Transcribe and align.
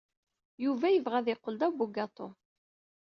Yuba 0.65 0.87
yebɣa 0.89 1.15
ad 1.19 1.27
yeqqel 1.29 1.55
d 1.59 1.61
abugaṭu. 1.67 2.27